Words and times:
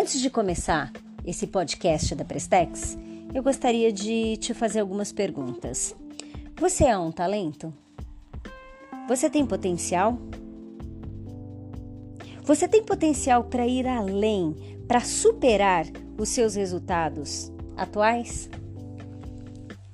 Antes 0.00 0.18
de 0.18 0.30
começar 0.30 0.90
esse 1.26 1.46
podcast 1.46 2.14
da 2.14 2.24
Prestex, 2.24 2.96
eu 3.34 3.42
gostaria 3.42 3.92
de 3.92 4.38
te 4.38 4.54
fazer 4.54 4.80
algumas 4.80 5.12
perguntas. 5.12 5.94
Você 6.58 6.84
é 6.84 6.96
um 6.96 7.12
talento? 7.12 7.70
Você 9.06 9.28
tem 9.28 9.44
potencial? 9.44 10.18
Você 12.44 12.66
tem 12.66 12.82
potencial 12.82 13.44
para 13.44 13.66
ir 13.66 13.86
além, 13.86 14.56
para 14.88 15.00
superar 15.00 15.84
os 16.16 16.30
seus 16.30 16.54
resultados 16.54 17.52
atuais? 17.76 18.48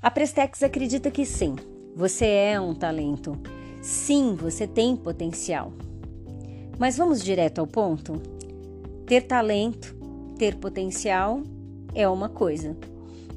A 0.00 0.10
Prestex 0.10 0.62
acredita 0.62 1.10
que 1.10 1.26
sim, 1.26 1.56
você 1.94 2.24
é 2.24 2.58
um 2.58 2.74
talento. 2.74 3.38
Sim, 3.82 4.34
você 4.34 4.66
tem 4.66 4.96
potencial. 4.96 5.74
Mas 6.78 6.96
vamos 6.96 7.22
direto 7.22 7.58
ao 7.58 7.66
ponto? 7.66 8.39
Ter 9.10 9.22
talento, 9.22 9.96
ter 10.38 10.54
potencial 10.54 11.42
é 11.96 12.08
uma 12.08 12.28
coisa. 12.28 12.76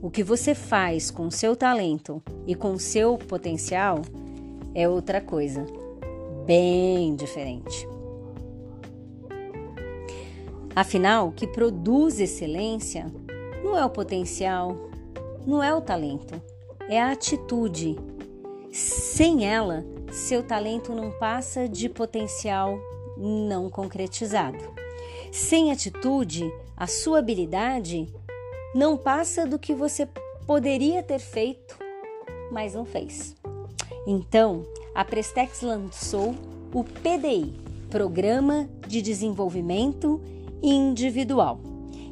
O 0.04 0.12
que 0.12 0.22
você 0.22 0.54
faz 0.54 1.10
com 1.10 1.32
seu 1.32 1.56
talento 1.56 2.22
e 2.46 2.54
com 2.54 2.78
seu 2.78 3.18
potencial 3.18 4.04
é 4.76 4.88
outra 4.88 5.20
coisa, 5.20 5.66
bem 6.46 7.16
diferente. 7.16 7.88
Afinal, 10.76 11.30
o 11.30 11.32
que 11.32 11.48
produz 11.48 12.20
excelência 12.20 13.08
não 13.64 13.76
é 13.76 13.84
o 13.84 13.90
potencial, 13.90 14.78
não 15.44 15.64
é 15.64 15.74
o 15.74 15.82
talento, 15.82 16.40
é 16.88 17.02
a 17.02 17.12
atitude. 17.12 17.96
Sem 18.72 19.52
ela, 19.52 19.84
seu 20.12 20.44
talento 20.44 20.94
não 20.94 21.10
passa 21.18 21.68
de 21.68 21.90
potencial 21.90 22.78
não 23.18 23.72
concretizado. 23.72 24.83
Sem 25.34 25.72
atitude, 25.72 26.54
a 26.78 26.86
sua 26.86 27.18
habilidade 27.18 28.08
não 28.76 28.96
passa 28.96 29.48
do 29.48 29.58
que 29.58 29.74
você 29.74 30.08
poderia 30.46 31.02
ter 31.02 31.18
feito, 31.18 31.76
mas 32.52 32.76
não 32.76 32.86
fez. 32.86 33.36
Então, 34.06 34.64
a 34.94 35.04
Prestex 35.04 35.64
lançou 35.64 36.36
o 36.72 36.84
PDI, 36.84 37.52
Programa 37.90 38.70
de 38.88 39.02
Desenvolvimento 39.02 40.22
Individual. 40.62 41.60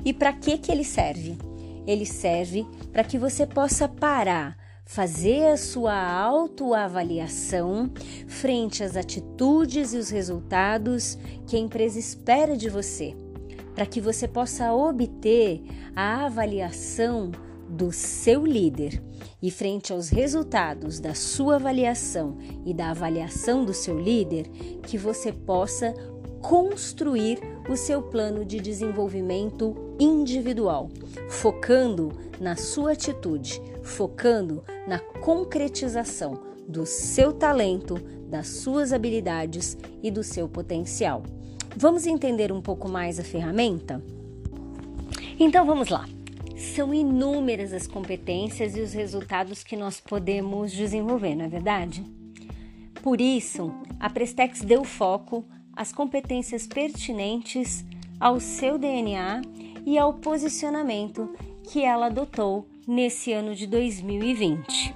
E 0.04 0.12
para 0.12 0.34
que 0.34 0.58
que 0.58 0.72
ele 0.72 0.84
serve? 0.84 1.38
Ele 1.86 2.08
serve 2.08 2.66
para 2.92 3.04
que 3.04 3.20
você 3.20 3.46
possa 3.46 3.88
parar, 3.88 4.58
fazer 4.92 5.48
a 5.48 5.56
sua 5.56 5.96
autoavaliação 5.96 7.90
frente 8.28 8.84
às 8.84 8.98
atitudes 8.98 9.94
e 9.94 9.98
os 9.98 10.10
resultados 10.10 11.18
que 11.48 11.56
a 11.56 11.60
empresa 11.60 11.98
espera 11.98 12.58
de 12.58 12.68
você, 12.68 13.16
para 13.74 13.86
que 13.86 14.02
você 14.02 14.28
possa 14.28 14.74
obter 14.74 15.64
a 15.96 16.26
avaliação 16.26 17.32
do 17.70 17.90
seu 17.94 18.46
líder 18.46 19.02
e 19.42 19.50
frente 19.50 19.94
aos 19.94 20.10
resultados 20.10 21.00
da 21.00 21.16
sua 21.16 21.56
avaliação 21.56 22.38
e 22.66 22.74
da 22.74 22.90
avaliação 22.90 23.64
do 23.64 23.74
seu 23.74 23.98
líder, 23.98 24.50
que 24.86 24.98
você 24.98 25.32
possa 25.32 25.94
construir 26.42 27.40
o 27.70 27.76
seu 27.76 28.02
plano 28.02 28.44
de 28.44 28.60
desenvolvimento 28.60 29.76
individual, 30.00 30.90
focando 31.30 32.12
na 32.40 32.56
sua 32.56 32.94
atitude, 32.94 33.62
focando 33.84 34.64
na 34.88 35.00
concretização 35.00 36.42
do 36.68 36.86
seu 36.86 37.32
talento, 37.32 37.96
das 38.28 38.48
suas 38.48 38.92
habilidades 38.92 39.78
e 40.02 40.10
do 40.10 40.24
seu 40.24 40.48
potencial. 40.50 41.24
Vamos 41.76 42.06
entender 42.06 42.52
um 42.52 42.62
pouco 42.62 42.90
mais 42.90 43.20
a 43.20 43.24
ferramenta? 43.24 44.04
Então 45.40 45.66
vamos 45.66 45.90
lá. 45.90 46.08
São 46.76 46.94
inúmeras 46.94 47.74
as 47.74 47.88
competências 47.88 48.76
e 48.76 48.82
os 48.82 48.94
resultados 48.94 49.64
que 49.64 49.76
nós 49.76 50.00
podemos 50.00 50.72
desenvolver, 50.72 51.36
não 51.36 51.46
é 51.46 51.48
verdade? 51.48 52.04
Por 53.02 53.20
isso, 53.20 53.74
a 54.00 54.10
Prestex 54.10 54.62
deu 54.62 54.84
foco 54.84 55.44
às 55.76 55.92
competências 55.92 56.68
pertinentes 56.68 57.86
ao 58.20 58.40
seu 58.40 58.78
DNA 58.78 59.42
e 59.86 59.98
ao 59.98 60.14
posicionamento 60.14 61.34
que 61.64 61.84
ela 61.84 62.08
adotou 62.08 62.68
nesse 62.88 63.32
ano 63.32 63.56
de 63.56 63.66
2020. 63.68 64.94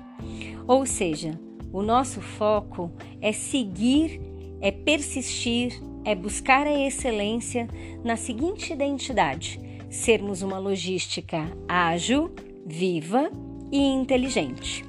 Ou 0.68 0.86
seja, 0.86 1.40
o 1.72 1.82
nosso 1.82 2.22
foco 2.22 2.92
é 3.22 3.32
seguir, 3.32 4.22
é 4.62 4.72
persistir, 4.72 5.82
é 6.04 6.16
buscar 6.16 6.68
a 6.68 6.88
excelência 6.88 7.68
na 8.04 8.16
seguinte 8.16 8.72
identidade: 8.74 9.60
sermos 9.90 10.42
uma 10.42 10.60
logística 10.60 11.52
ágil, 11.68 12.32
viva 12.66 13.32
e 13.72 13.80
inteligente. 13.80 14.86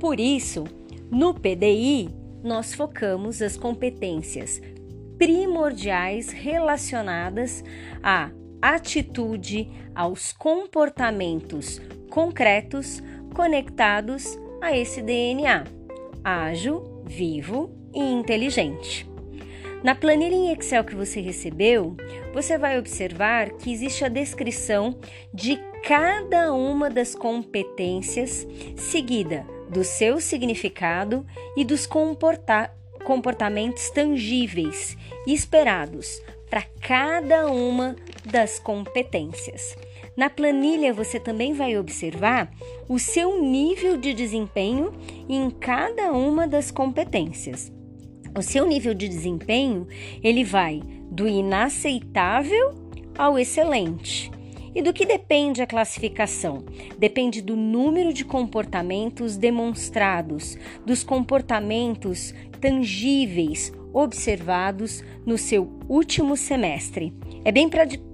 Por 0.00 0.20
isso, 0.20 0.64
no 1.10 1.34
PDI, 1.34 2.08
nós 2.42 2.74
focamos 2.74 3.42
as 3.42 3.56
competências 3.56 4.60
primordiais 5.18 6.30
relacionadas 6.30 7.62
à 8.02 8.30
atitude, 8.62 9.68
aos 9.94 10.32
comportamentos 10.32 11.80
concretos 12.08 13.02
conectados 13.34 14.38
a 14.60 14.76
esse 14.76 15.02
DNA, 15.02 15.64
ágil, 16.24 17.02
vivo 17.04 17.70
e 17.94 18.00
inteligente. 18.00 19.08
Na 19.82 19.94
planilha 19.94 20.34
em 20.34 20.50
Excel 20.50 20.82
que 20.82 20.94
você 20.94 21.20
recebeu, 21.20 21.96
você 22.34 22.58
vai 22.58 22.78
observar 22.78 23.50
que 23.52 23.72
existe 23.72 24.04
a 24.04 24.08
descrição 24.08 24.98
de 25.32 25.56
cada 25.84 26.52
uma 26.52 26.90
das 26.90 27.14
competências, 27.14 28.46
seguida 28.76 29.46
do 29.70 29.84
seu 29.84 30.20
significado 30.20 31.24
e 31.56 31.64
dos 31.64 31.86
comporta 31.86 32.72
comportamentos 33.08 33.88
tangíveis 33.88 34.94
esperados 35.26 36.20
para 36.50 36.62
cada 36.82 37.50
uma 37.50 37.96
das 38.22 38.58
competências. 38.58 39.74
Na 40.14 40.28
planilha 40.28 40.92
você 40.92 41.18
também 41.18 41.54
vai 41.54 41.78
observar 41.78 42.52
o 42.86 42.98
seu 42.98 43.42
nível 43.42 43.96
de 43.96 44.12
desempenho 44.12 44.92
em 45.26 45.48
cada 45.48 46.12
uma 46.12 46.46
das 46.46 46.70
competências. 46.70 47.72
O 48.36 48.42
seu 48.42 48.66
nível 48.66 48.92
de 48.92 49.08
desempenho, 49.08 49.88
ele 50.22 50.44
vai 50.44 50.82
do 51.10 51.26
inaceitável 51.26 52.74
ao 53.16 53.38
excelente. 53.38 54.30
E 54.78 54.82
do 54.82 54.92
que 54.92 55.04
depende 55.04 55.60
a 55.60 55.66
classificação? 55.66 56.64
Depende 56.96 57.42
do 57.42 57.56
número 57.56 58.12
de 58.12 58.24
comportamentos 58.24 59.36
demonstrados, 59.36 60.56
dos 60.86 61.02
comportamentos 61.02 62.32
tangíveis 62.60 63.72
observados 63.92 65.02
no 65.26 65.36
seu 65.36 65.68
último 65.88 66.36
semestre. 66.36 67.12
É 67.44 67.50
bem 67.50 67.68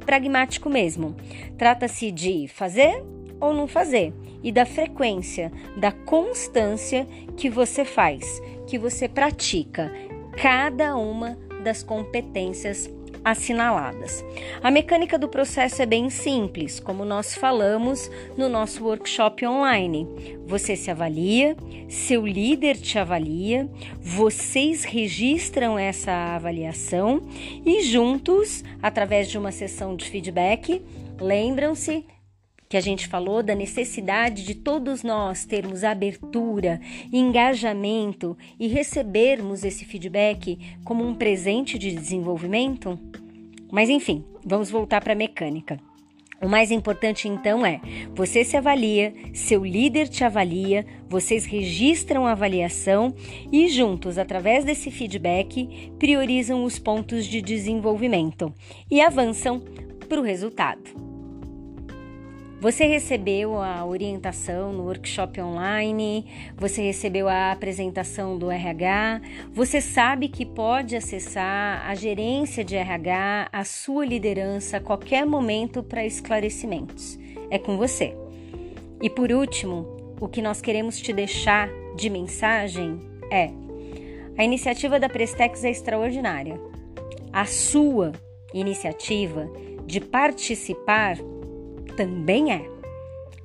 pragmático 0.07 0.71
mesmo. 0.71 1.15
Trata-se 1.59 2.11
de 2.11 2.49
fazer 2.49 3.05
ou 3.39 3.53
não 3.53 3.69
fazer 3.69 4.15
e 4.43 4.51
da 4.51 4.65
frequência, 4.65 5.53
da 5.77 5.93
constância 5.93 7.07
que 7.37 7.51
você 7.51 7.85
faz, 7.85 8.41
que 8.67 8.79
você 8.79 9.07
pratica 9.07 9.93
cada 10.41 10.97
uma 10.97 11.39
das 11.63 11.83
competências 11.83 12.89
assinaladas. 13.25 14.25
A 14.63 14.71
mecânica 14.71 15.19
do 15.19 15.29
processo 15.29 15.81
é 15.81 15.87
bem 15.87 16.11
simples, 16.11 16.79
como 16.79 17.05
nós 17.05 17.35
falamos 17.35 18.11
no 18.37 18.49
nosso 18.49 18.85
workshop 18.85 19.47
online. 19.47 20.07
Você 20.47 20.77
se 20.77 20.91
avalia, 20.91 21.57
seu 21.89 22.27
líder 22.27 22.77
te 22.77 22.99
avalia, 22.99 23.69
vocês 24.01 24.85
registram 24.85 25.79
essa 25.79 26.13
avaliação 26.35 27.23
e 27.65 27.83
juntos, 27.83 28.63
através 28.83 29.31
de 29.31 29.39
uma 29.39 29.51
sessão 29.51 29.97
de 29.97 30.05
feedback, 30.05 30.83
lembram-se 31.19 32.05
que 32.69 32.77
a 32.77 32.81
gente 32.81 33.07
falou 33.07 33.41
da 33.41 33.55
necessidade 33.55 34.45
de 34.45 34.55
todos 34.55 35.05
nós 35.05 35.45
termos 35.45 35.85
abertura, 35.85 36.81
engajamento 37.13 38.37
e 38.59 38.67
recebermos 38.67 39.63
esse 39.65 39.85
feedback 39.85 40.59
como 40.85 41.07
um 41.07 41.15
presente 41.15 41.79
de 41.79 41.95
desenvolvimento? 41.95 42.99
Mas 43.71 43.89
enfim, 43.89 44.25
vamos 44.45 44.71
voltar 44.71 45.03
para 45.03 45.13
a 45.13 45.17
mecânica. 45.17 45.79
O 46.43 46.49
mais 46.49 46.71
importante 46.71 47.29
então 47.29 47.65
é: 47.65 47.81
você 48.15 48.45
se 48.45 48.57
avalia, 48.57 49.15
seu 49.33 49.65
líder 49.65 50.09
te 50.09 50.25
avalia, 50.25 50.85
vocês 51.09 51.47
registram 51.47 52.27
a 52.27 52.33
avaliação 52.33 53.15
e 53.51 53.69
juntos, 53.69 54.19
através 54.19 54.65
desse 54.65 54.91
feedback, 54.91 55.91
priorizam 55.99 56.65
os 56.65 56.79
pontos 56.79 57.25
de 57.25 57.41
desenvolvimento 57.41 58.53
e 58.91 59.01
avançam 59.01 59.63
para 60.09 60.21
o 60.21 60.25
resultado. 60.25 61.14
Você 62.65 62.87
recebeu 62.87 63.61
a 63.61 63.85
orientação 63.85 64.73
no 64.73 64.85
workshop 64.85 65.39
online, 65.39 66.25
você 66.57 66.81
recebeu 66.81 67.29
a 67.29 67.53
apresentação 67.53 68.39
do 68.39 68.51
RH, 68.51 69.21
você 69.53 69.83
sabe 69.83 70.29
que 70.29 70.47
pode 70.47 70.97
acessar 70.97 71.87
a 71.87 71.95
gerência 71.95 72.65
de 72.65 72.75
RH, 72.75 73.51
a 73.53 73.65
sua 73.65 74.07
liderança 74.07 74.79
a 74.79 74.81
qualquer 74.81 75.27
momento 75.27 75.83
para 75.83 76.07
esclarecimentos. 76.07 77.19
É 77.51 77.59
com 77.59 77.77
você. 77.77 78.17
E 79.03 79.11
por 79.11 79.31
último, 79.31 80.17
o 80.19 80.27
que 80.27 80.41
nós 80.41 80.63
queremos 80.63 80.99
te 80.99 81.13
deixar 81.13 81.69
de 81.95 82.09
mensagem 82.09 82.99
é: 83.31 83.51
a 84.39 84.43
iniciativa 84.43 84.99
da 84.99 85.11
Prestex 85.11 85.65
é 85.65 85.71
extraordinária. 85.71 86.59
A 87.31 87.45
sua 87.45 88.13
iniciativa 88.55 89.53
de 89.85 90.01
participar 90.01 91.19
também 91.97 92.53
é. 92.53 92.69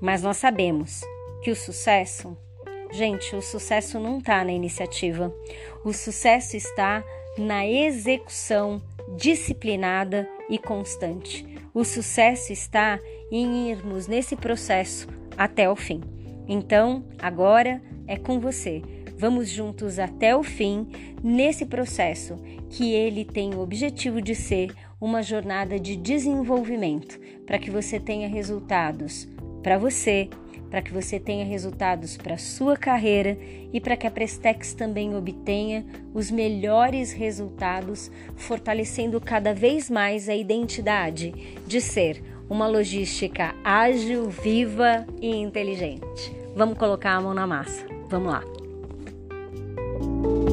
Mas 0.02 0.22
nós 0.22 0.38
sabemos 0.38 1.02
que 1.42 1.52
o 1.52 1.56
sucesso, 1.56 2.38
gente, 2.92 3.36
o 3.36 3.42
sucesso 3.42 4.00
não 4.00 4.20
está 4.20 4.44
na 4.44 4.52
iniciativa. 4.52 5.34
O 5.84 5.94
sucesso 5.94 6.56
está 6.56 7.04
na 7.38 7.66
execução 7.66 8.82
disciplinada 9.16 10.28
e 10.50 10.58
constante. 10.58 11.46
O 11.74 11.84
sucesso 11.84 12.52
está 12.52 13.00
em 13.32 13.70
irmos 13.70 14.08
nesse 14.08 14.36
processo 14.36 15.08
até 15.38 15.70
o 15.70 15.76
fim. 15.76 16.02
Então, 16.48 17.06
agora 17.20 17.82
é 18.08 18.18
com 18.18 18.40
você. 18.40 18.82
Vamos 19.20 19.50
juntos 19.50 20.00
até 20.00 20.34
o 20.34 20.42
fim 20.42 20.88
nesse 21.22 21.66
processo 21.66 22.38
que 22.70 22.94
ele 22.94 23.26
tem 23.26 23.54
o 23.54 23.60
objetivo 23.60 24.22
de 24.22 24.34
ser 24.34 24.74
uma 25.00 25.22
jornada 25.22 25.78
de 25.78 25.98
desenvolvimento 25.98 27.20
para 27.46 27.60
que 27.60 27.70
você 27.70 28.00
tenha 28.00 28.30
resultados 28.30 29.28
para 29.62 29.78
você, 29.78 30.30
para 30.70 30.82
que 30.82 30.94
você 30.94 31.20
tenha 31.20 31.44
resultados 31.44 32.16
para 32.16 32.38
sua 32.38 32.78
carreira 32.78 33.38
e 33.74 33.82
para 33.82 33.98
que 33.98 34.08
a 34.08 34.12
Prestex 34.12 34.74
também 34.74 35.14
obtenha 35.14 35.86
os 36.14 36.32
melhores 36.32 37.12
resultados, 37.12 38.10
fortalecendo 38.38 39.20
cada 39.20 39.54
vez 39.54 39.90
mais 39.90 40.30
a 40.30 40.36
identidade 40.36 41.58
de 41.68 41.82
ser 41.82 42.24
uma 42.50 42.68
logística 42.68 43.54
ágil, 43.66 44.30
viva 44.30 45.06
e 45.22 45.36
inteligente. 45.36 46.34
Vamos 46.56 46.78
colocar 46.78 47.18
a 47.18 47.22
mão 47.22 47.34
na 47.34 47.46
massa. 47.46 47.86
Vamos 48.08 48.32
lá. 48.32 48.59
thank 50.22 50.44
you 50.44 50.49